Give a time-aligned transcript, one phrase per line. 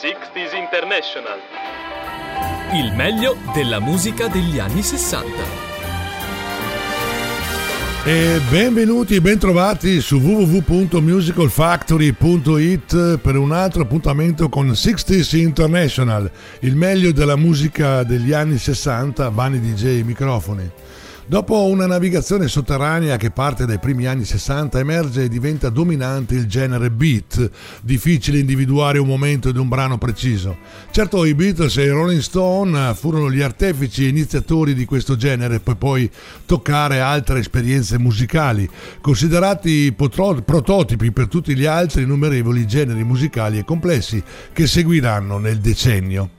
[0.00, 1.38] 60s International.
[2.72, 5.26] Il meglio della musica degli anni 60.
[8.04, 16.30] E benvenuti e bentrovati su www.musicalfactory.it per un altro appuntamento con 60s International,
[16.60, 20.70] il meglio della musica degli anni 60, Bani DJ e microfoni.
[21.28, 26.46] Dopo una navigazione sotterranea che parte dai primi anni 60 emerge e diventa dominante il
[26.46, 27.50] genere beat,
[27.82, 30.56] difficile individuare un momento ed un brano preciso.
[30.90, 35.60] Certo i Beatles e i Rolling Stone furono gli artefici e iniziatori di questo genere
[35.60, 36.10] per poi
[36.46, 38.66] toccare altre esperienze musicali,
[39.02, 44.22] considerati potro- prototipi per tutti gli altri innumerevoli generi musicali e complessi
[44.54, 46.36] che seguiranno nel decennio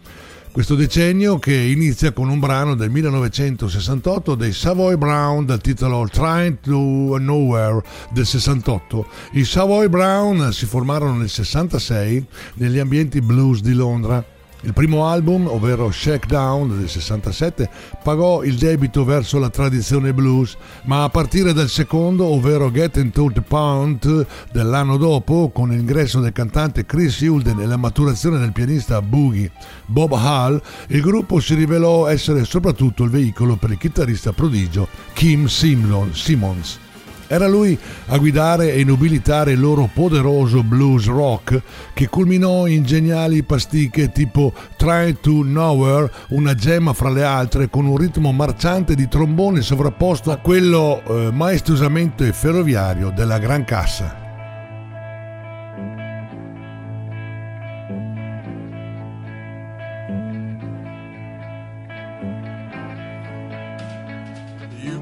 [0.51, 6.57] questo decennio che inizia con un brano del 1968 dei Savoy Brown dal titolo Trying
[6.61, 7.81] to Nowhere
[8.11, 9.07] del 68.
[9.33, 12.25] I Savoy Brown si formarono nel 66
[12.55, 14.23] negli ambienti blues di Londra
[14.61, 17.69] il primo album, ovvero Shakedown del 67,
[18.03, 23.31] pagò il debito verso la tradizione blues, ma a partire dal secondo, ovvero Getting to
[23.33, 29.01] the Pound dell'anno dopo, con l'ingresso del cantante Chris Hulden e la maturazione del pianista
[29.01, 29.51] boogie
[29.85, 35.45] Bob Hall, il gruppo si rivelò essere soprattutto il veicolo per il chitarrista prodigio Kim
[35.45, 36.87] Simmons.
[37.31, 37.77] Era lui
[38.07, 41.61] a guidare e nobilitare il loro poderoso blues rock
[41.93, 47.85] che culminò in geniali pasticche tipo Try to Nowhere, una gemma fra le altre con
[47.85, 54.28] un ritmo marciante di trombone sovrapposto a quello eh, maestosamente ferroviario della Gran Cassa.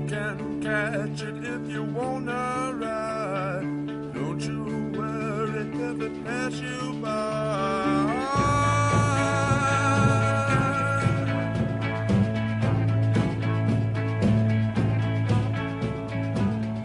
[0.07, 4.13] can catch it if you wanna ride.
[4.13, 8.07] Don't you worry if it pass you by.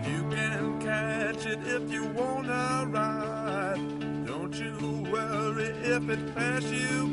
[0.05, 4.27] You can catch it if you wanna ride.
[4.27, 7.12] Don't you worry if it pass you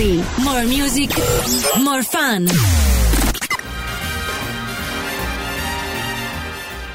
[0.00, 0.24] Factory.
[0.42, 1.10] More music,
[1.82, 2.48] more fun.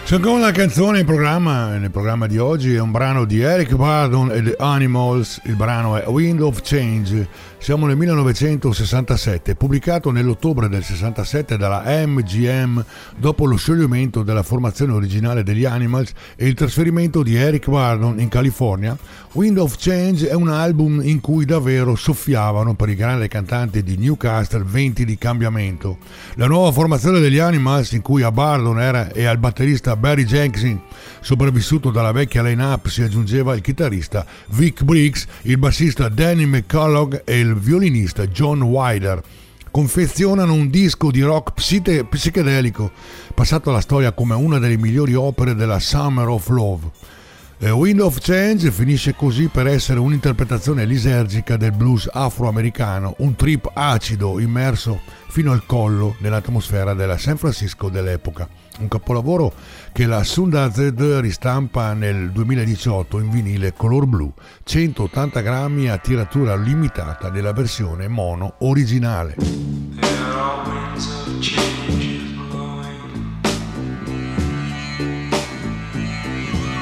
[0.04, 4.42] Seconda canzone in programma, nel programma di oggi è un brano di Eric Bardon e
[4.42, 7.28] The Animals, il brano è Wind of Change,
[7.66, 12.86] siamo nel 1967, pubblicato nell'ottobre del 67 dalla MGM
[13.18, 18.28] dopo lo scioglimento della formazione originale degli Animals e il trasferimento di Eric Bardon in
[18.28, 18.96] California.
[19.32, 23.98] Wind of Change è un album in cui davvero soffiavano per i grandi cantanti di
[23.98, 25.98] Newcastle venti di cambiamento.
[26.36, 30.78] La nuova formazione degli Animals in cui a Bardon era e al batterista Barry Jenkins,
[31.20, 37.40] sopravvissuto dalla vecchia line-up, si aggiungeva il chitarrista Vic Briggs, il bassista Danny McCullough e
[37.40, 39.22] il violinista John Wilder.
[39.72, 42.92] Confezionano un disco di rock psite- psichedelico,
[43.34, 46.92] passato alla storia come una delle migliori opere della Summer of Love.
[47.58, 53.72] Eh, Wind of Change finisce così per essere un'interpretazione lisergica del blues afroamericano, un trip
[53.74, 55.00] acido immerso
[55.30, 58.65] fino al collo nell'atmosfera della San Francisco dell'epoca.
[58.78, 59.54] Un capolavoro
[59.92, 64.34] che la Sundazed ristampa nel 2018 in vinile color blu,
[64.64, 69.36] 180 grammi a tiratura limitata nella versione mono originale.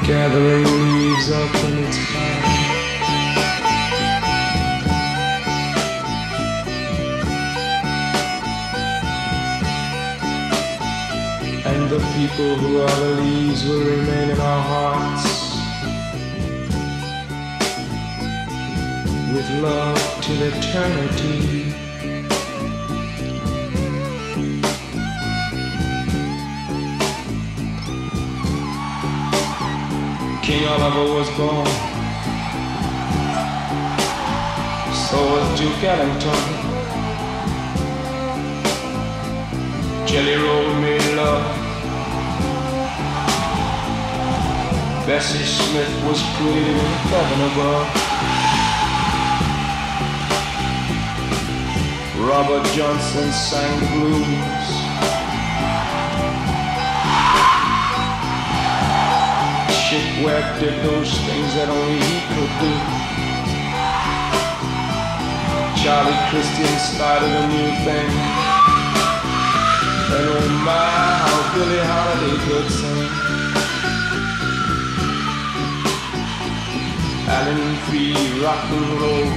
[0.06, 2.13] gathering leaves up in its
[11.66, 15.44] And the people who are the leaves will remain in our hearts
[19.34, 21.74] with love till eternity.
[30.44, 31.66] King Oliver was born.
[35.08, 36.73] So was Duke Ellington.
[40.14, 41.44] Jelly Roll made love.
[45.08, 46.78] Bessie Smith was in
[47.10, 47.88] heaven above.
[52.30, 54.84] Robert Johnson sang blues.
[60.24, 62.74] Webb did those things that only he could do.
[65.82, 68.43] Charlie Christian started a new thing.
[70.16, 70.88] And oh my,
[71.26, 73.10] how Billie Holiday could sing.
[77.36, 78.14] Alan Free,
[78.44, 79.28] rock and roll.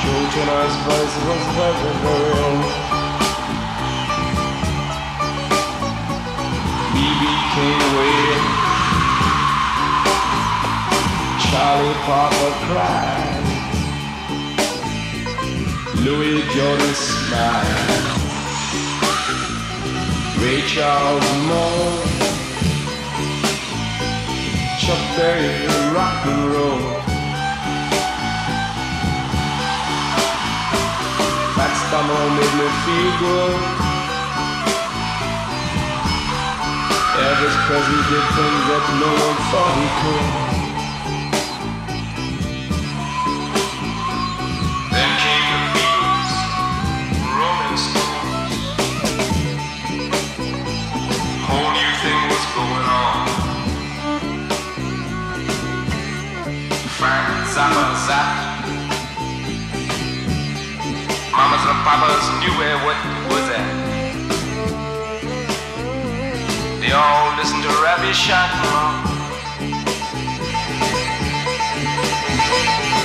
[0.00, 2.88] Joe Turner's voice was very, very old.
[7.58, 7.80] King.
[11.50, 13.27] Charlie Parker cried.
[16.04, 18.08] Louis Jordan smiled.
[20.38, 22.08] Ray Charles moaned.
[24.78, 26.78] Chuck Berry rock and roll.
[31.56, 33.58] Fats Domino made me feel good.
[37.24, 40.57] Elvis Presley did things that no one thought he could.
[58.08, 58.48] Zappa
[61.36, 62.96] Mamas and papas knew where what
[63.28, 63.68] was at.
[66.80, 69.04] They all listen to Ravi Shankar.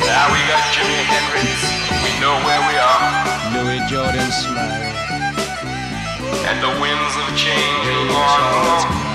[0.07, 1.59] Now we got Jimi Hendrix.
[1.99, 3.07] We know where we are.
[3.53, 4.87] Louis Jordan smile.
[6.47, 9.12] And the winds of change are gone.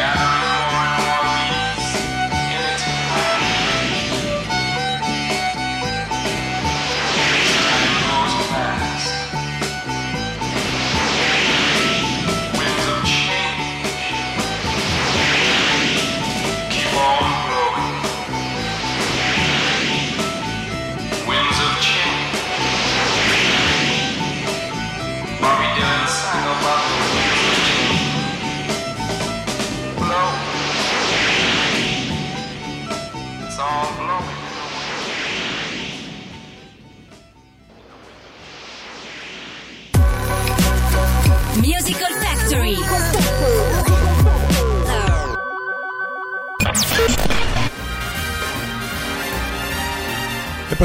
[0.00, 0.49] Yeah.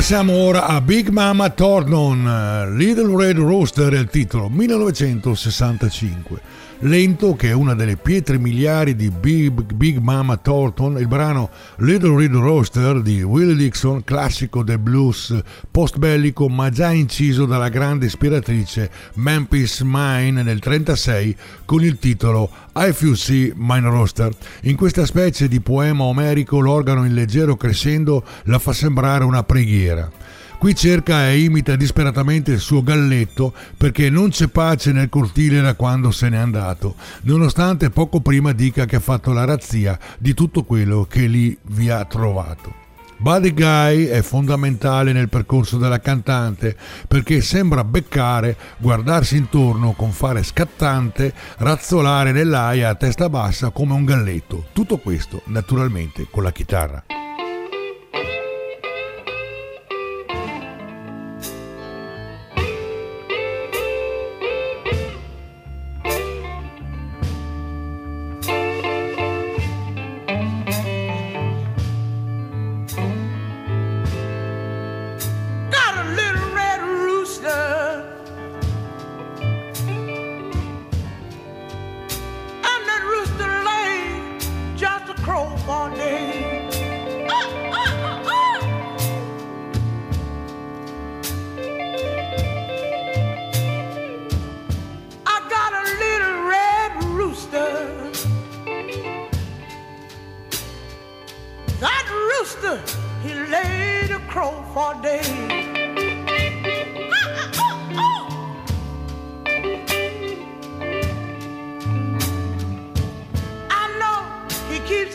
[0.08, 6.42] Passiamo ora a Big Mama Thornton, Little Red Rooster è il titolo, 1965
[6.80, 12.18] lento che è una delle pietre miliari di Big, Big Mama Thornton, il brano Little
[12.18, 15.36] Red Roaster di Willie Dixon, classico del blues
[15.72, 21.36] post-bellico ma già inciso dalla grande ispiratrice Memphis Mine nel 1936
[21.66, 24.36] con il titolo I Feel See Mine Roaster.
[24.64, 30.12] In questa specie di poema omerico l'organo in leggero crescendo la fa sembrare una preghiera.
[30.58, 35.76] Qui cerca e imita disperatamente il suo galletto perché non c'è pace nel cortile da
[35.76, 40.64] quando se n'è andato, nonostante poco prima dica che ha fatto la razzia di tutto
[40.64, 42.85] quello che lì vi ha trovato.
[43.26, 46.78] Buddy Guy è fondamentale nel percorso della cantante
[47.08, 54.06] perché sembra beccare, guardarsi intorno con fare scattante, razzolare nell'aia a testa bassa come un
[54.06, 54.66] galletto.
[54.74, 57.25] Tutto questo naturalmente con la chitarra.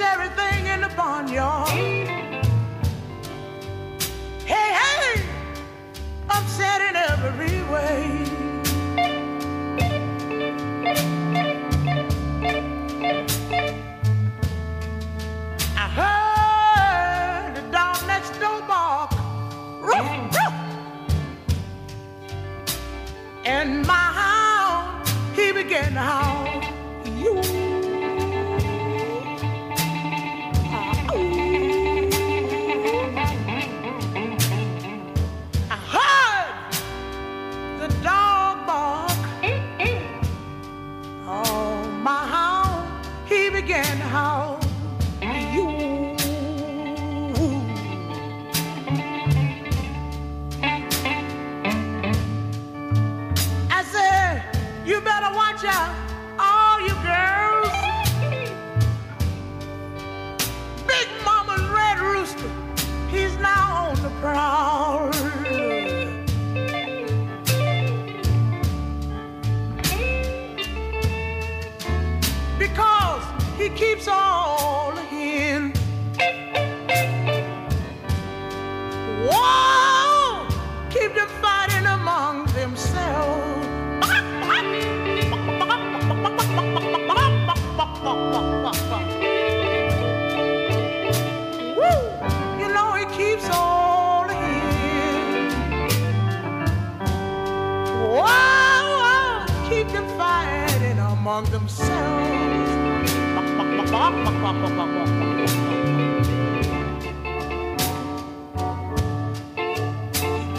[0.01, 1.69] keeps everything in the barnyard.
[4.47, 5.23] Hey, hey,
[6.29, 8.25] upset in every way.
[15.77, 19.13] I heard the dog next door bark.
[23.45, 26.40] And my hound, he began to howl.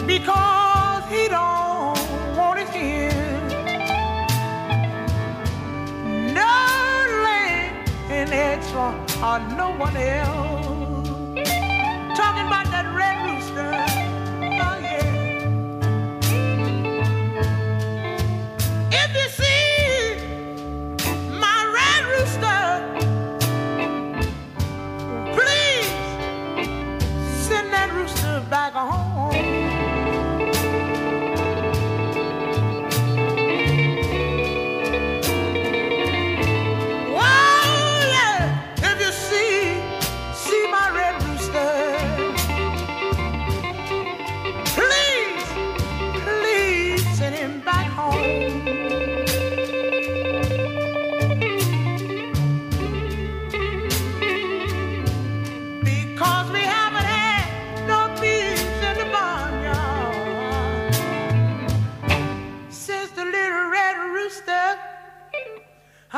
[0.06, 1.98] because he don't
[2.36, 3.40] want it here.
[6.34, 6.54] No
[7.24, 7.70] lady,
[8.10, 10.61] and it's on uh, no one else.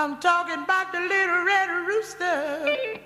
[0.05, 2.99] I'm talking about the little red rooster.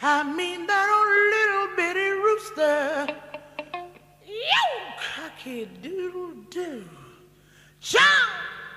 [0.00, 3.06] I mean that old little bitty rooster.
[4.26, 4.64] You
[5.14, 6.88] cocky doodle doo.
[7.82, 8.02] Jump,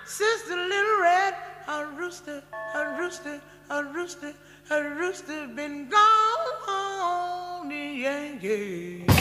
[0.06, 1.34] sister little red.
[1.70, 2.44] A rooster,
[2.76, 4.34] a rooster, a rooster,
[4.70, 7.72] a rooster been gone.
[7.72, 9.21] Yeah, yeah.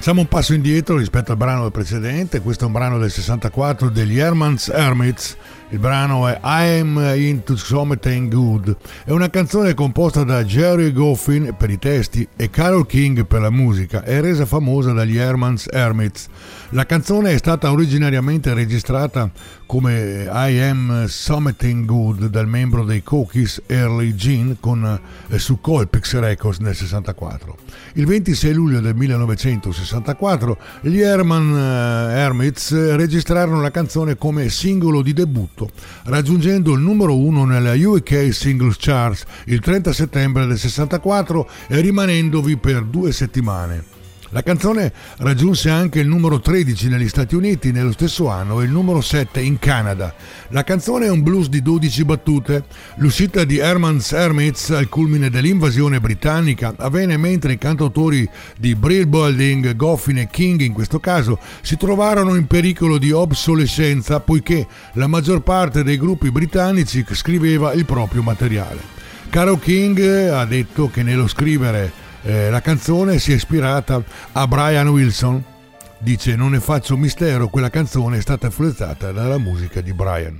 [0.00, 4.18] Facciamo un passo indietro rispetto al brano precedente, questo è un brano del 64 degli
[4.18, 5.36] Hermans Hermits,
[5.72, 11.70] il brano è I'm Into Something Good, è una canzone composta da Jerry Goffin per
[11.70, 16.28] i testi e Carol King per la musica e resa famosa dagli Hermans Hermits.
[16.70, 19.30] La canzone è stata originariamente registrata
[19.70, 26.18] come I Am Something Good dal membro dei Cookies Early Jean con, eh, su Colpix
[26.18, 27.56] Records nel 64.
[27.94, 35.12] Il 26 luglio del 1964 gli Herman eh, Hermits registrarono la canzone come singolo di
[35.12, 35.59] debutto,
[36.04, 42.56] raggiungendo il numero 1 nella UK Singles Charts il 30 settembre del 64 e rimanendovi
[42.56, 43.99] per due settimane.
[44.32, 48.70] La canzone raggiunse anche il numero 13 negli Stati Uniti nello stesso anno e il
[48.70, 50.14] numero 7 in Canada.
[50.50, 52.62] La canzone è un blues di 12 battute.
[52.98, 59.74] L'uscita di Herman's Hermits al culmine dell'invasione britannica avvenne mentre i cantautori di Brill Building,
[59.74, 65.40] Goffin e King in questo caso si trovarono in pericolo di obsolescenza poiché la maggior
[65.40, 68.78] parte dei gruppi britannici scriveva il proprio materiale.
[69.28, 69.98] Carol King
[70.30, 74.02] ha detto che nello scrivere eh, la canzone si è ispirata
[74.32, 75.42] a Brian Wilson.
[75.98, 80.38] Dice: Non ne faccio mistero, quella canzone è stata influenzata dalla musica di Brian.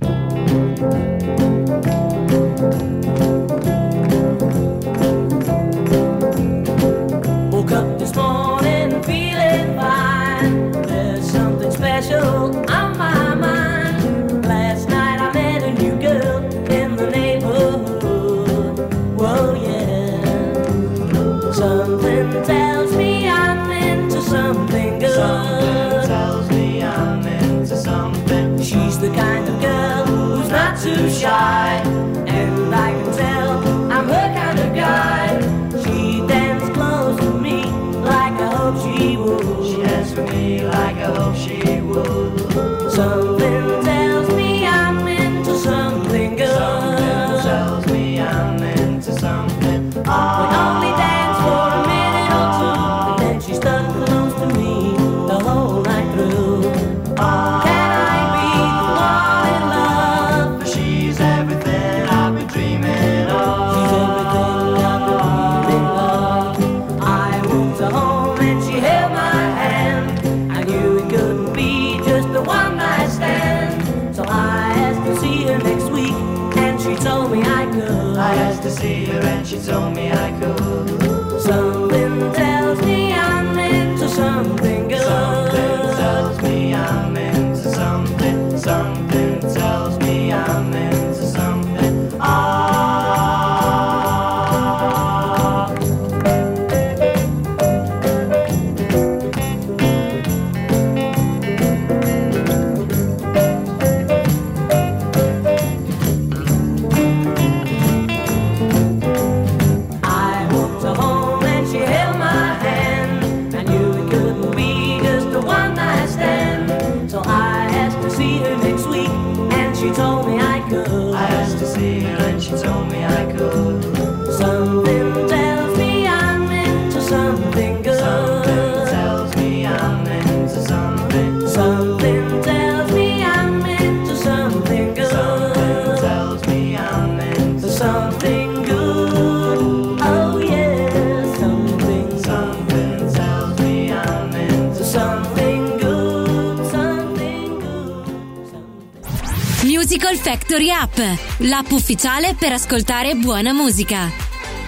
[150.30, 150.96] Factory App,
[151.38, 154.08] l'app ufficiale per ascoltare buona musica.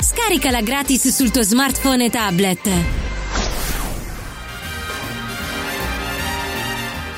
[0.01, 2.71] Scaricala gratis sul tuo smartphone e tablet.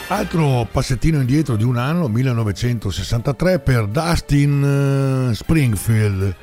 [0.08, 6.36] Altro passettino indietro di un anno, 1963, per Dustin eh, Springfield,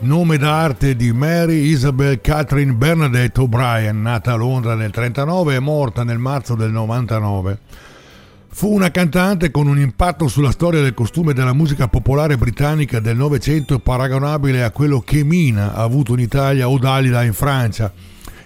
[0.00, 6.02] nome d'arte di Mary Isabel Catherine Bernadette O'Brien, nata a Londra nel 1939 e morta
[6.02, 7.85] nel marzo del 99.
[8.56, 13.14] Fu una cantante con un impatto sulla storia del costume della musica popolare britannica del
[13.14, 17.92] Novecento paragonabile a quello che Mina ha avuto in Italia o Dalida in Francia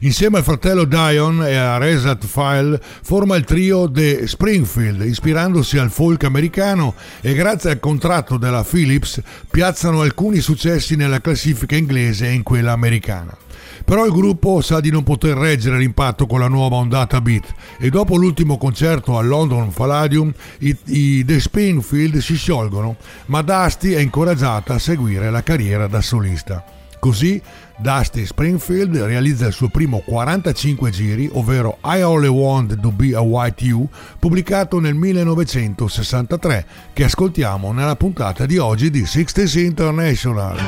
[0.03, 5.91] Insieme al fratello Dion e a Resat File forma il trio The Springfield, ispirandosi al
[5.91, 9.21] folk americano e grazie al contratto della Philips
[9.51, 13.37] piazzano alcuni successi nella classifica inglese e in quella americana.
[13.85, 17.91] Però il gruppo sa di non poter reggere l'impatto con la nuova ondata beat e
[17.91, 24.01] dopo l'ultimo concerto al London Palladium i, i The Springfield si sciolgono, ma Dusty è
[24.01, 26.65] incoraggiata a seguire la carriera da solista.
[27.01, 27.41] Così
[27.79, 33.21] Dusty Springfield realizza il suo primo 45 giri, ovvero I Only Want to Be a
[33.21, 33.89] White You,
[34.19, 40.59] pubblicato nel 1963, che ascoltiamo nella puntata di oggi di 60s International.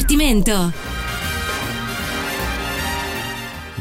[0.00, 0.72] Divertimento.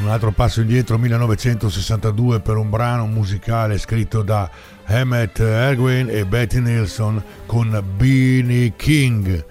[0.02, 4.50] Un altro passo indietro, 1962, per un brano musicale scritto da
[4.86, 9.46] Emmett Erwin e Betty Nilsson con Beanie King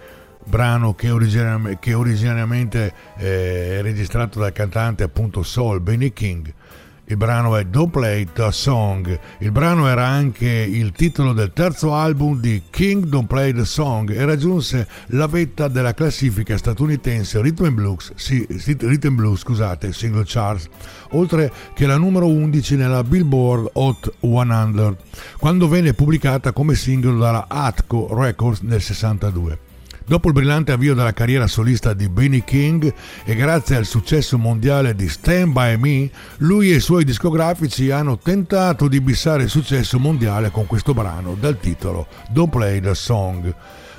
[0.44, 6.52] brano che, originariamente, che originariamente eh, è registrato dal cantante appunto Soul Benny King
[7.10, 9.18] il brano è Don't Play the Song.
[9.38, 14.10] Il brano era anche il titolo del terzo album di King Don't Play the Song
[14.10, 20.68] e raggiunse la vetta della classifica statunitense Rhythm Blues, sì, Rhythm Blues scusate, single charts,
[21.12, 24.96] oltre che la numero 11 nella Billboard Hot 100,
[25.38, 29.67] quando venne pubblicata come singolo dalla Atco Records nel 62.
[30.08, 32.90] Dopo il brillante avvio della carriera solista di Benny King
[33.24, 38.16] e grazie al successo mondiale di Stand By Me, lui e i suoi discografici hanno
[38.16, 43.54] tentato di bissare il successo mondiale con questo brano dal titolo Don't Play the Song.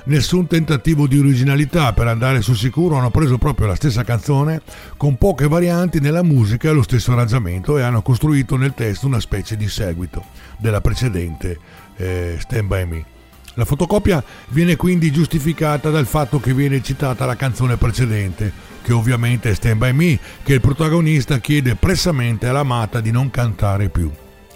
[0.06, 4.62] Nessun tentativo di originalità per andare sul sicuro hanno preso proprio la stessa canzone
[4.96, 9.20] con poche varianti nella musica e lo stesso arrangiamento e hanno costruito nel testo una
[9.20, 10.24] specie di seguito
[10.58, 11.56] della precedente
[11.94, 13.18] eh, Stand By Me.
[13.60, 19.50] La fotocopia viene quindi giustificata dal fatto che viene citata la canzone precedente, che ovviamente
[19.50, 24.10] è Stand By Me, che il protagonista chiede pressamente all'amata di non cantare più.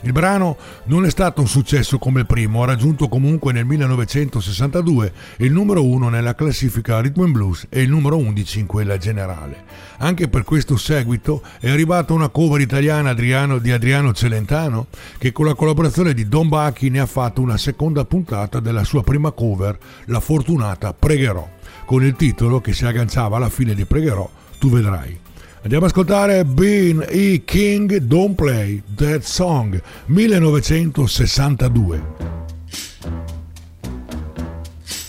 [0.05, 5.13] Il brano non è stato un successo come il primo, ha raggiunto comunque nel 1962
[5.39, 9.65] il numero 1 nella classifica Rhythm Blues e il numero 11 in quella generale.
[9.99, 15.47] Anche per questo seguito è arrivata una cover italiana Adriano, di Adriano Celentano che con
[15.47, 19.79] la collaborazione di Don Bacchi ne ha fatto una seconda puntata della sua prima cover,
[20.05, 21.49] La fortunata Pregherò,
[21.87, 25.24] con il titolo che si agganciava alla fine di Pregherò, tu vedrai.
[25.65, 27.43] Andiamo ad ascoltare Bean E.
[27.43, 32.05] King Don't Play That Song 1962.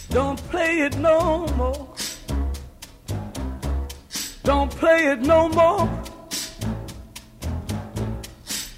[0.08, 1.90] Don't play it no more.
[4.44, 5.90] Don't play it no more.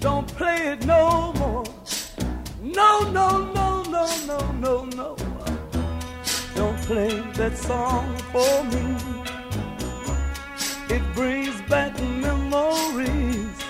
[0.00, 1.64] Don't play it no more.
[2.60, 5.16] No, no, no, no, no, no, no.
[6.56, 9.27] Don't play that song for me.
[10.90, 13.62] It brings back memories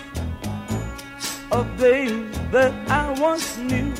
[1.51, 3.93] of days that I once knew.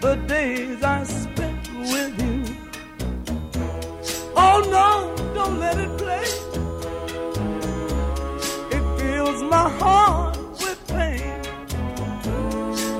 [0.00, 2.56] The days I spent with you.
[4.34, 6.24] Oh no, don't let it play.
[8.76, 11.42] It fills my heart with pain.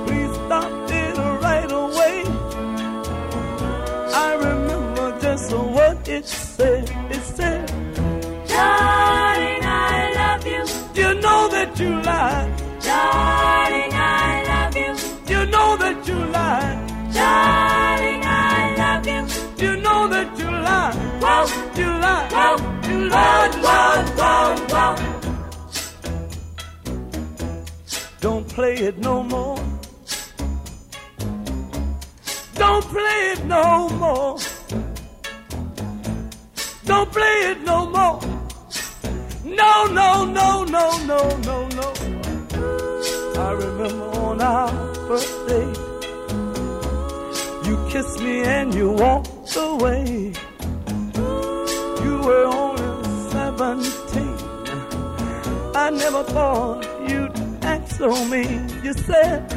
[0.05, 2.23] Please stop it right away.
[4.13, 6.89] I remember just what it said.
[7.09, 7.71] It said,
[8.57, 10.63] Darling, I love you.
[11.01, 12.51] You know that you lied.
[12.89, 14.91] Darling, I love you.
[15.33, 16.77] You know that you lied.
[17.13, 19.21] Darling, I love you.
[19.65, 20.95] You know that you lied.
[21.23, 21.45] Whoa,
[21.81, 22.31] You lied.
[22.37, 22.55] whoa,
[22.89, 23.53] You lied.
[23.65, 24.95] whoa, whoa, whoa.
[28.19, 29.59] Don't play it no more.
[32.55, 34.37] Don't play it no more.
[36.85, 38.19] Don't play it no more.
[39.57, 41.87] No, no, no, no, no, no, no.
[43.47, 44.69] I remember on our
[45.07, 45.77] first date,
[47.67, 50.33] you kissed me and you walked away.
[52.05, 54.37] You were only seventeen.
[55.75, 58.61] I never thought you'd act so mean.
[58.83, 59.49] You said,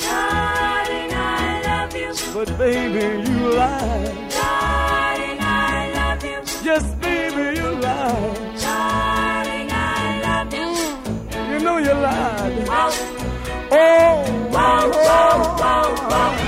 [0.00, 2.12] Darling, I love you.
[2.34, 4.30] but baby, you lied.
[4.30, 6.38] Darling, I love you.
[6.64, 8.60] Yes, baby, you lied.
[8.60, 9.17] Darling.
[11.68, 12.68] Hallelujah, Lord.
[13.70, 16.47] Oh, wow, wow, wow, oh.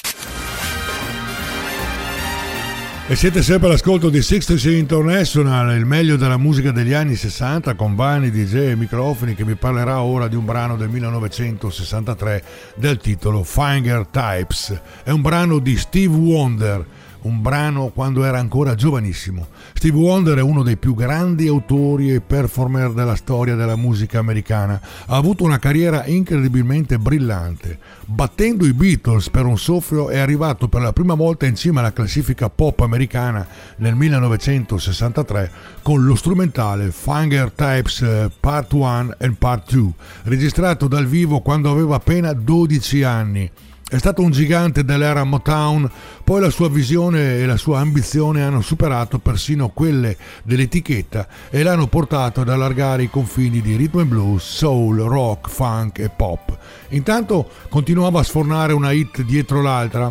[3.11, 7.93] E siete sempre all'ascolto di 60 International, il meglio della musica degli anni 60 con
[7.93, 12.43] Vani, DJ e microfoni che mi parlerà ora di un brano del 1963
[12.75, 14.79] del titolo Finger Types.
[15.03, 16.85] È un brano di Steve Wonder,
[17.21, 19.47] un brano quando era ancora giovanissimo.
[19.73, 24.79] Steve Wonder è uno dei più grandi autori e performer della storia della musica americana.
[25.05, 27.77] Ha avuto una carriera incredibilmente brillante.
[28.05, 31.93] Battendo i Beatles per un soffio è arrivato per la prima volta in cima alla
[31.93, 39.73] classifica pop americana nel 1963 con lo strumentale Finger Types eh, Part 1 and Part
[39.73, 39.91] 2,
[40.23, 43.51] registrato dal vivo quando aveva appena 12 anni.
[43.91, 45.91] È stato un gigante dell'era Motown,
[46.23, 51.87] poi la sua visione e la sua ambizione hanno superato persino quelle dell'etichetta e l'hanno
[51.87, 56.57] portato ad allargare i confini di rhythm and blues, soul, rock, funk e pop.
[56.91, 60.09] Intanto continuava a sfornare una hit dietro l'altra.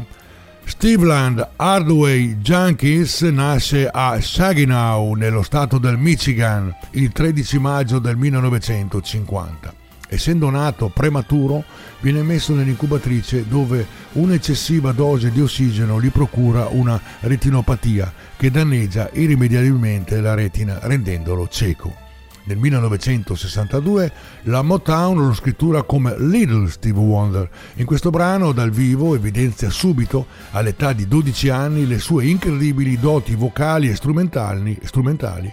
[0.63, 9.80] Steveland Hardway Jenkins nasce a Saginaw, nello stato del Michigan, il 13 maggio del 1950.
[10.13, 11.63] Essendo nato prematuro,
[12.01, 20.21] viene messo nell'incubatrice dove un'eccessiva dose di ossigeno gli procura una retinopatia che danneggia irrimediabilmente
[20.21, 22.10] la retina rendendolo cieco.
[22.51, 24.13] Nel 1962
[24.47, 27.49] la Motown lo scrittura come Little Steve Wonder.
[27.75, 33.37] In questo brano dal vivo evidenzia subito, all'età di 12 anni, le sue incredibili doti
[33.37, 35.53] vocali e strumentali, strumentali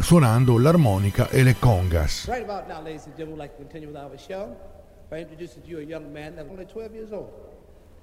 [0.00, 2.26] suonando l'armonica e le congas.
[2.26, 4.56] Right about now, ladies and gentlemen, we'd like to continue with our show
[5.08, 7.30] by introducing to you a young man that's only 12 years old.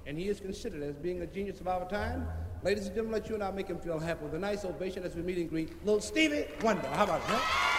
[0.06, 2.26] And he is considered as being a genius of our time.
[2.62, 5.04] Ladies and gentlemen, let you and I make him feel happy with a nice ovation
[5.04, 6.88] as we meet and greet little Stevie Wonder.
[6.88, 7.73] How about it,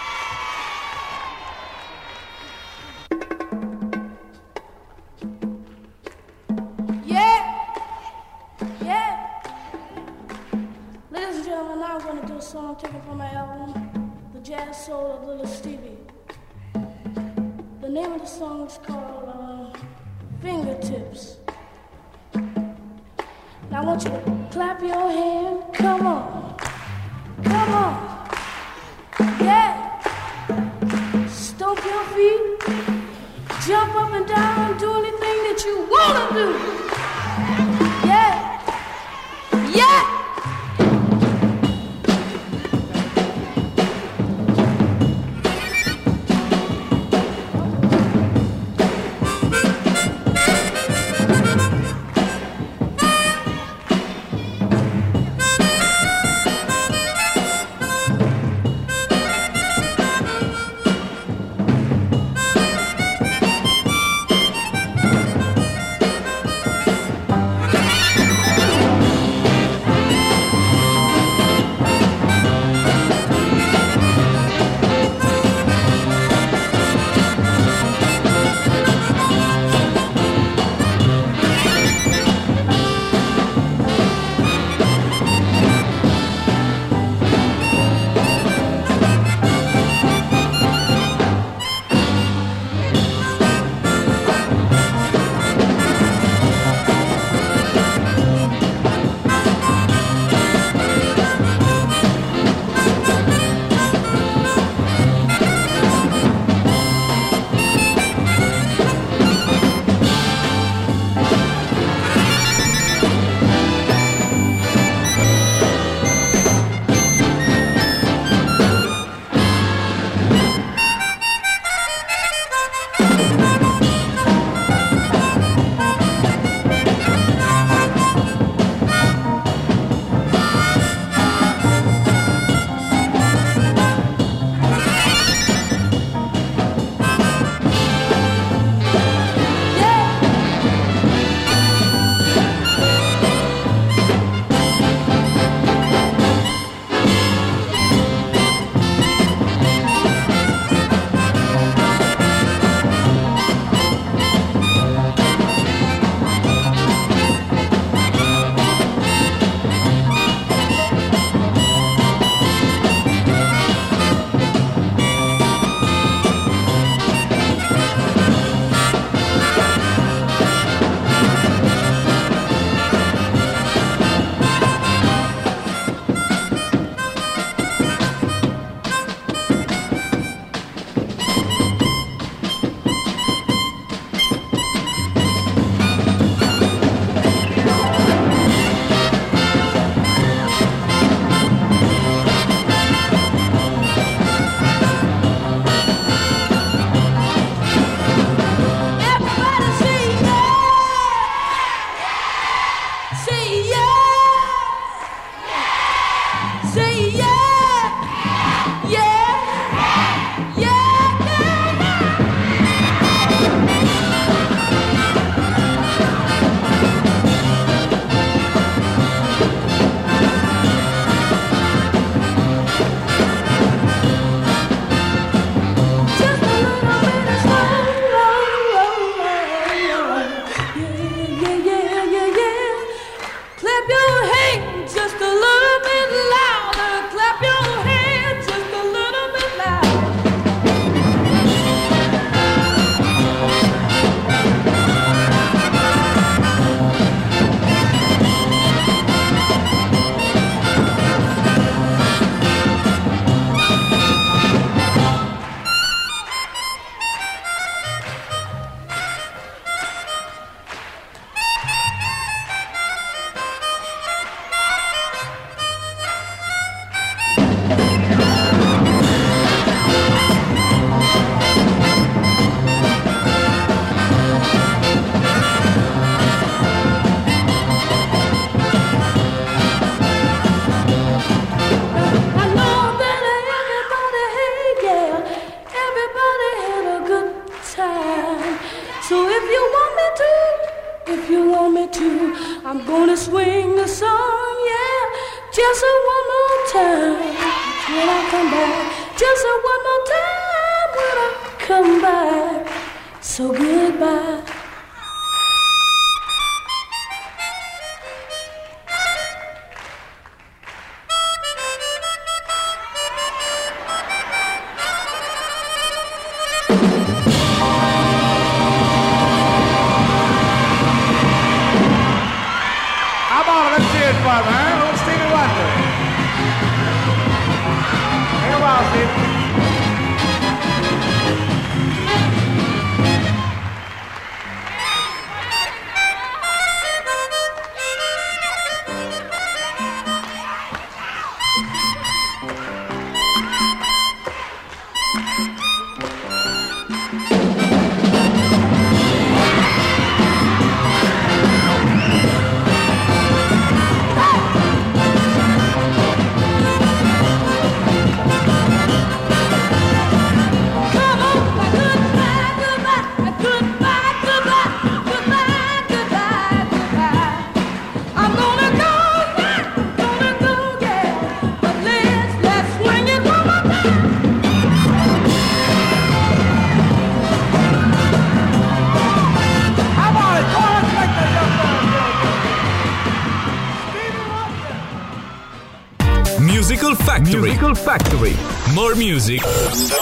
[387.75, 388.35] Factory.
[388.35, 388.35] Musical Factory.
[388.73, 389.41] More music,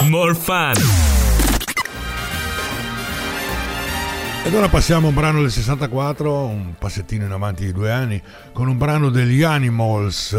[0.08, 0.74] more fun.
[4.44, 8.22] Ed ora passiamo a un brano del 64, un passettino in avanti di due anni,
[8.52, 10.32] con un brano degli Animals,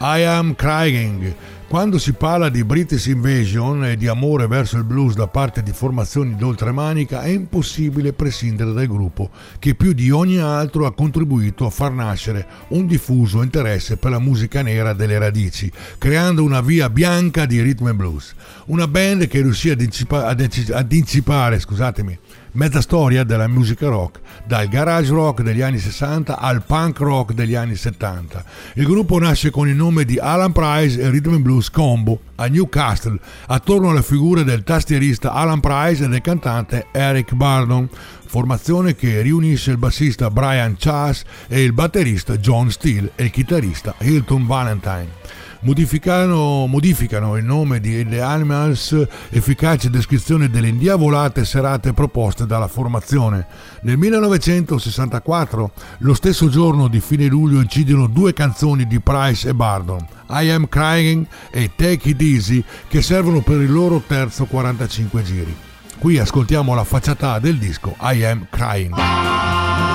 [0.00, 1.34] I Am Crying.
[1.68, 5.70] Quando si parla di British Invasion e di amore verso il blues da parte di
[5.70, 11.70] formazioni d'oltremanica, è impossibile prescindere dal gruppo che più di ogni altro ha contribuito a
[11.70, 17.44] far nascere un diffuso interesse per la musica nera delle radici, creando una via bianca
[17.44, 18.34] di rhythm and blues.
[18.68, 22.18] Una band che riuscì ad, incipa- ad ad incipare, scusatemi,
[22.52, 27.54] mezza storia della musica rock, dal garage rock degli anni 60 al punk rock degli
[27.54, 28.44] anni 70.
[28.74, 33.18] Il gruppo nasce con il nome di Alan Price e Rhythm Blues Combo a Newcastle,
[33.46, 37.88] attorno alla figura del tastierista Alan Price e del cantante Eric Bardon,
[38.26, 43.94] formazione che riunisce il bassista Brian Chas e il batterista John Steele e il chitarrista
[43.98, 45.18] Hilton Valentine
[45.60, 53.46] modificano, il nome di The Animals, efficace descrizione delle indiavolate serate proposte dalla formazione.
[53.82, 60.06] Nel 1964, lo stesso giorno di fine luglio, incidono due canzoni di Price e Bardon,
[60.30, 65.56] I Am Crying e Take It Easy, che servono per il loro terzo 45 giri.
[65.98, 69.87] Qui ascoltiamo la facciata del disco I Am Crying.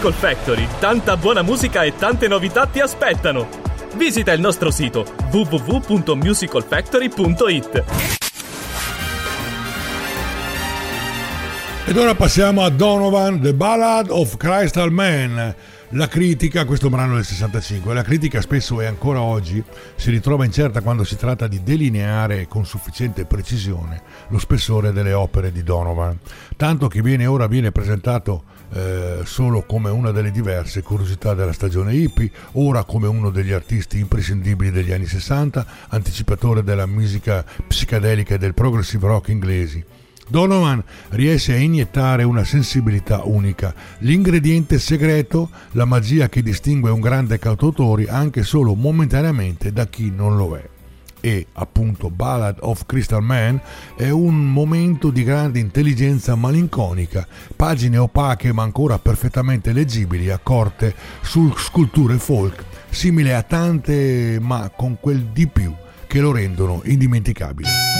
[0.00, 3.46] Musical Factory, tanta buona musica e tante novità ti aspettano.
[3.96, 7.84] Visita il nostro sito www.musicalfactory.it.
[11.84, 15.54] Ed ora passiamo a Donovan, The Ballad of Crystal Man.
[15.94, 19.60] La critica, questo brano del 65, la critica spesso e ancora oggi
[19.96, 25.50] si ritrova incerta quando si tratta di delineare con sufficiente precisione lo spessore delle opere
[25.50, 26.16] di Donovan,
[26.56, 31.92] tanto che viene ora viene presentato eh, solo come una delle diverse curiosità della stagione
[31.92, 38.38] hippie, ora come uno degli artisti imprescindibili degli anni 60, anticipatore della musica psichedelica e
[38.38, 39.84] del progressive rock inglesi.
[40.30, 47.40] Donovan riesce a iniettare una sensibilità unica, l'ingrediente segreto, la magia che distingue un grande
[47.40, 50.68] cantautore anche solo momentaneamente da chi non lo è.
[51.18, 53.60] E appunto Ballad of Crystal Man
[53.96, 57.26] è un momento di grande intelligenza malinconica,
[57.56, 64.96] pagine opache ma ancora perfettamente leggibili, accorte su sculture folk, simile a tante ma con
[65.00, 65.74] quel di più
[66.06, 67.99] che lo rendono indimenticabile.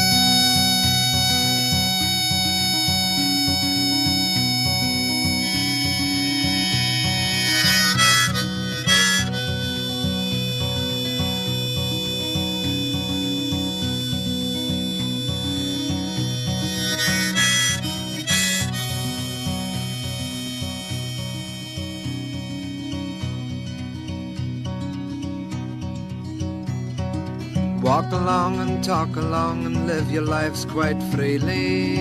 [27.90, 31.96] Walk along and talk along and live your lives quite freely.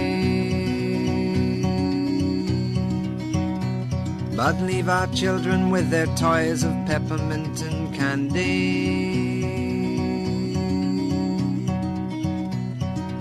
[4.36, 9.00] But leave our children with their toys of peppermint and candy.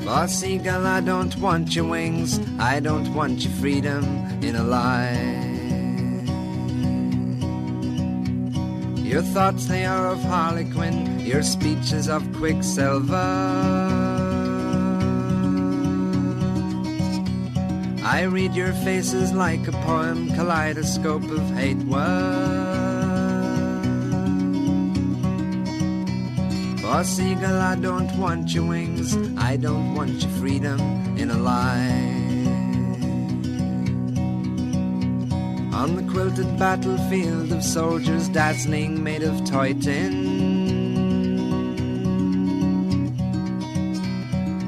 [0.04, 4.04] For seagull, I don't want your wings, I don't want your freedom
[4.42, 5.47] in a lie.
[9.08, 13.14] Your thoughts they are of Harlequin, your speech is of Quicksilver.
[18.04, 22.68] I read your faces like a poem, kaleidoscope of hate words.
[26.82, 30.80] For seagull, I don't want your wings, I don't want your freedom
[31.16, 32.17] in a lie.
[36.10, 40.38] Quilted battlefield of soldiers dazzling made of toy tin.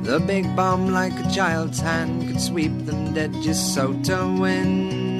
[0.03, 5.11] The big bomb like a child's hand could sweep them dead just so to win.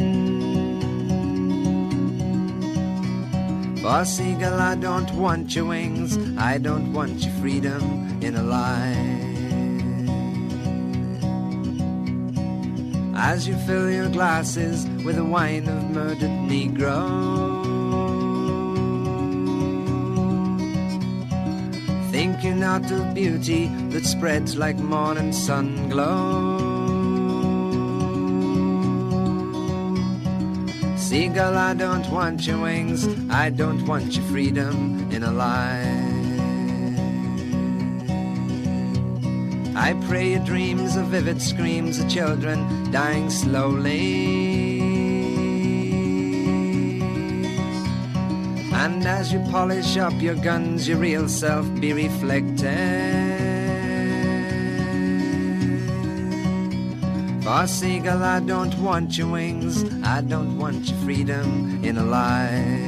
[3.81, 9.10] For seagull, I don't want your wings, I don't want your freedom in a lie.
[13.31, 16.99] As you fill your glasses with the wine of murdered Negro.
[22.11, 26.59] Thinking not of beauty that spreads like morning sun glow.
[30.97, 36.11] Seagull, I don't want your wings, I don't want your freedom in a lie.
[39.77, 44.81] I pray your dreams of vivid screams of children dying slowly.
[48.73, 53.31] And as you polish up your guns, your real self be reflected.
[57.43, 57.67] For
[58.23, 62.80] I don't want your wings, I don't want your freedom in a lie.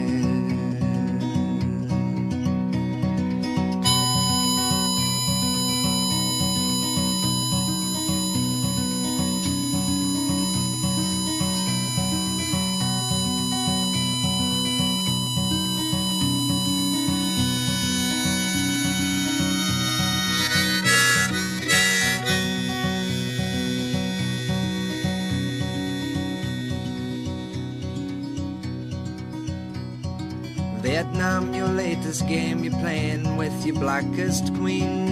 [32.13, 35.09] this game you're playing with your blackest queen.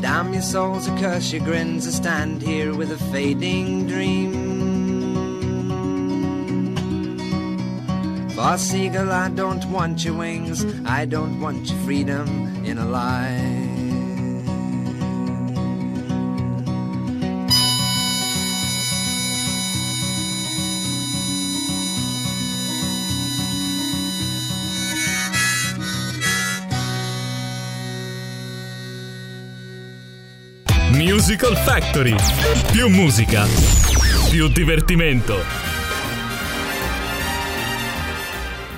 [0.00, 4.30] Damn your souls, a curse your grins, I stand here with a fading dream.
[8.36, 13.37] For seagull, I don't want your wings, I don't want your freedom in a lie.
[31.28, 32.14] Musical Factory.
[32.72, 33.44] Più musica,
[34.30, 35.36] più divertimento.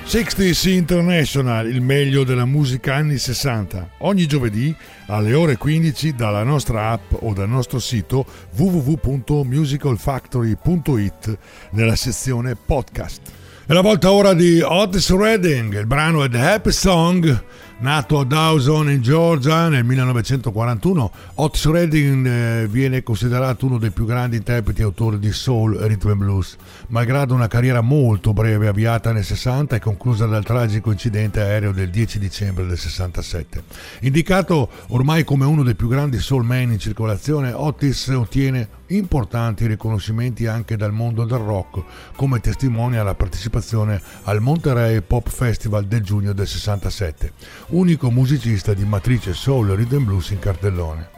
[0.05, 4.75] 60s International, il meglio della musica anni 60, ogni giovedì
[5.07, 8.27] alle ore 15 dalla nostra app o dal nostro sito
[8.57, 11.39] www.musicalfactory.it
[11.71, 13.21] nella sezione podcast.
[13.65, 17.45] È la volta ora di Otis Redding, il brano è The Happy Song,
[17.81, 21.11] nato a Dawson in Georgia nel 1941.
[21.37, 25.87] Otis Redding eh, viene considerato uno dei più grandi interpreti e autori di soul e
[25.87, 26.57] rhythm and blues,
[26.89, 31.91] malgrado una carriera molto breve avviata nel 60 e conclusa dal tragico incidente aereo del
[31.91, 33.63] 10 dicembre del 67.
[34.01, 40.47] Indicato ormai come uno dei più grandi soul man in circolazione, Otis ottiene importanti riconoscimenti
[40.47, 41.83] anche dal mondo del rock,
[42.17, 47.33] come testimonia la partecipazione al Monterey Pop Festival del giugno del 67,
[47.71, 51.09] unico musicista di matrice soul rhythm blues in cartellone.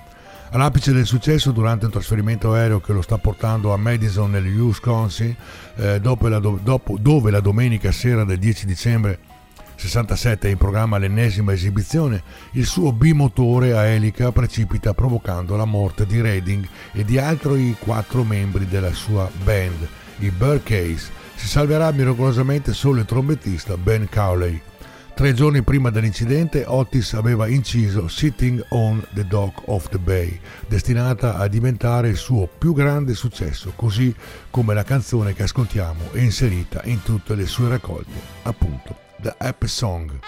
[0.51, 5.35] All'apice del successo durante un trasferimento aereo che lo sta portando a Madison nel Wisconsin,
[5.77, 9.19] eh, dopo la do- dopo- dove la domenica sera del 10 dicembre
[9.77, 12.23] 67 è in programma l'ennesima esibizione,
[12.53, 18.23] il suo bimotore a elica precipita provocando la morte di Redding e di altri quattro
[18.23, 19.89] membri della sua band,
[20.19, 21.11] i Burcase.
[21.35, 24.61] Si salverà miracolosamente solo il trombettista Ben Cowley.
[25.23, 31.37] Tre giorni prima dell'incidente Otis aveva inciso Sitting on the Dock of the Bay, destinata
[31.37, 34.13] a diventare il suo più grande successo, così
[34.51, 39.69] come la canzone che ascoltiamo è inserita in tutte le sue raccolte, appunto The Happy
[39.69, 40.19] Song.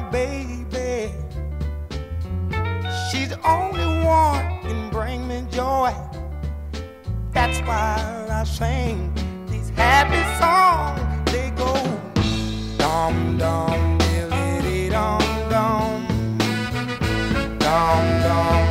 [0.00, 1.12] My baby.
[3.10, 5.92] She's the only one can bring me joy.
[7.32, 9.12] That's why I sing
[9.48, 11.32] these happy songs.
[11.32, 11.72] They go
[12.78, 15.18] dum dum dum
[15.50, 16.06] dum
[17.58, 18.67] dum dum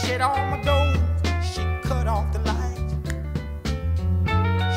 [0.00, 0.98] Shut all my doors.
[1.52, 2.94] She cut off the lights.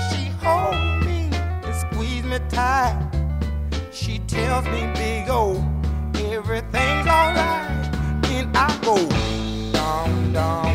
[0.07, 1.29] She hold me
[1.65, 2.97] and squeeze me tight.
[3.91, 5.63] She tells me, big O,
[6.15, 7.91] everything's alright.
[8.23, 8.95] Then I go
[9.73, 10.68] dum dum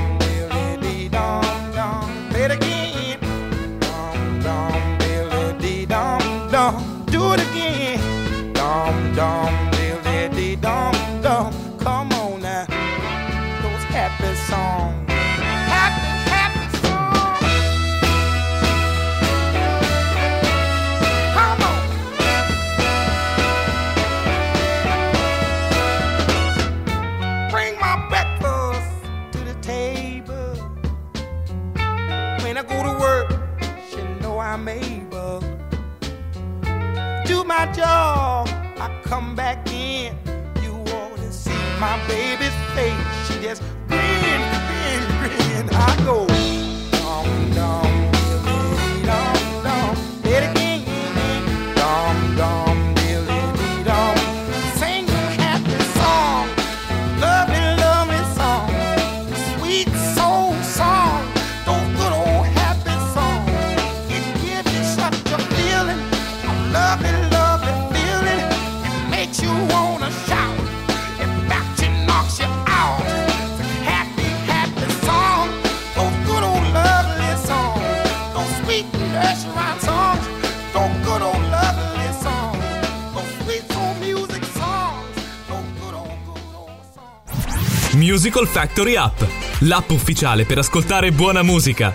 [88.14, 89.20] Musical Factory App,
[89.62, 91.92] l'app ufficiale per ascoltare buona musica.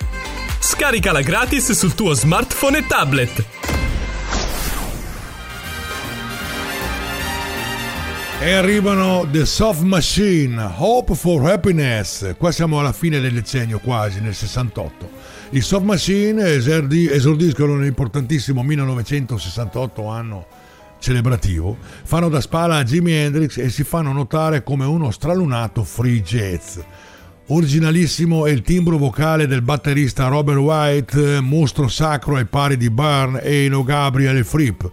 [0.60, 3.46] Scaricala gratis sul tuo smartphone e tablet.
[8.42, 12.36] E arrivano The Soft Machine, Hope for Happiness.
[12.38, 15.10] Qua siamo alla fine del decennio quasi, nel 68.
[15.52, 20.46] I Soft Machine esordi- esordiscono nell'importantissimo 1968 anno
[21.00, 26.22] celebrativo, fanno da spalla a Jimi Hendrix e si fanno notare come uno stralunato free
[26.22, 26.80] jazz.
[27.52, 33.42] Originalissimo è il timbro vocale del batterista Robert White, mostro sacro ai pari di Byrne,
[33.42, 34.84] Eno, Gabriel e Fripp.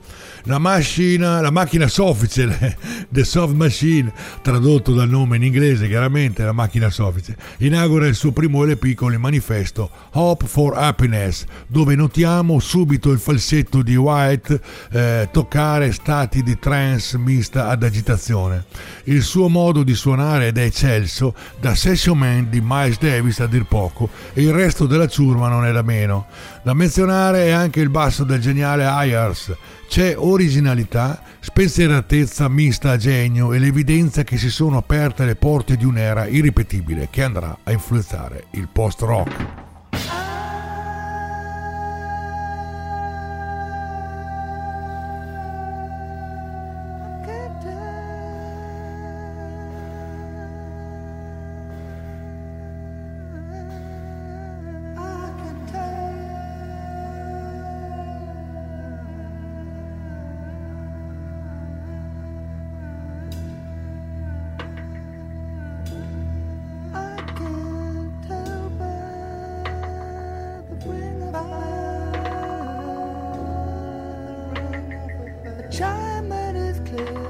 [0.45, 2.79] La, macchina, la macchina soffice,
[3.11, 8.33] The Soft Machine, tradotto dal nome in inglese chiaramente, la macchina soffice, inaugura il suo
[8.33, 14.61] primo LP con il manifesto Hope for Happiness, dove notiamo subito il falsetto di White
[14.93, 18.65] eh, toccare stati di trance mista ad agitazione.
[19.05, 23.47] Il suo modo di suonare ed è eccelso, da session man di Miles Davis a
[23.47, 26.27] dir poco, e il resto della ciurma non è da meno.
[26.63, 29.55] Da menzionare è anche il basso del geniale Ayers.
[29.89, 35.85] C'è originalità, spensieratezza mista a genio e l'evidenza che si sono aperte le porte di
[35.85, 39.66] un'era irripetibile che andrà a influenzare il post-rock.
[75.77, 77.26] Chime that is clear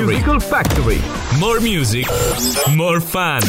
[0.00, 0.16] Factory.
[0.16, 0.96] Musical Factory.
[1.38, 2.08] More music,
[2.74, 3.40] more fun.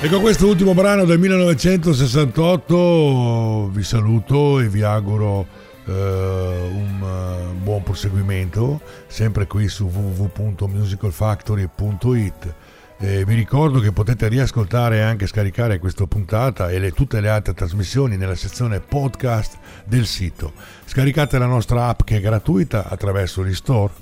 [0.00, 5.46] E con questo ultimo brano del 1968 vi saluto e vi auguro
[5.84, 12.54] eh, un eh, buon proseguimento, sempre qui su www.musicalfactory.it.
[12.98, 17.28] E vi ricordo che potete riascoltare e anche scaricare questa puntata e le- tutte le
[17.28, 20.52] altre trasmissioni nella sezione podcast del sito.
[20.86, 23.92] Scaricate la nostra app che è gratuita attraverso gli store.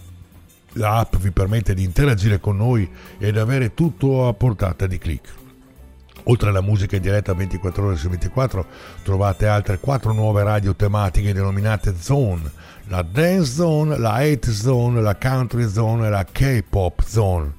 [0.74, 2.88] La vi permette di interagire con noi
[3.18, 5.28] ed avere tutto a portata di clic.
[6.26, 8.66] Oltre alla musica in diretta 24 ore su 24
[9.02, 12.50] trovate altre quattro nuove radio tematiche denominate Zone,
[12.86, 17.52] la Dance Zone, la Hate Zone, la Country Zone e la K-Pop Zone,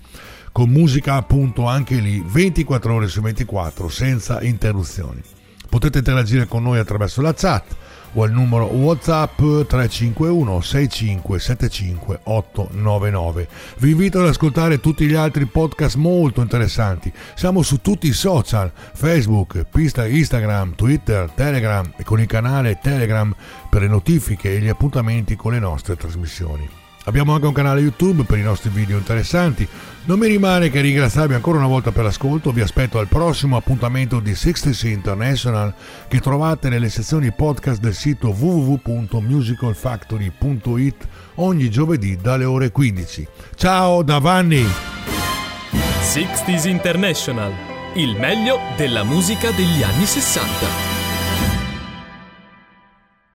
[0.55, 5.21] con musica appunto anche lì 24 ore su 24 senza interruzioni.
[5.67, 7.75] Potete interagire con noi attraverso la chat
[8.13, 13.49] o al numero WhatsApp 351 6575 899.
[13.79, 17.11] Vi invito ad ascoltare tutti gli altri podcast molto interessanti.
[17.33, 23.35] Siamo su tutti i social, Facebook, Instagram, Twitter, Telegram e con il canale Telegram
[23.69, 26.84] per le notifiche e gli appuntamenti con le nostre trasmissioni.
[27.05, 29.67] Abbiamo anche un canale YouTube per i nostri video interessanti.
[30.05, 32.51] Non mi rimane che ringraziarvi ancora una volta per l'ascolto.
[32.51, 35.73] Vi aspetto al prossimo appuntamento di 60 International
[36.07, 43.27] che trovate nelle sezioni podcast del sito www.musicalfactory.it ogni giovedì dalle ore 15.
[43.55, 44.65] Ciao da Vanni!
[46.01, 47.51] 60s International.
[47.95, 50.94] Il meglio della musica degli anni 60.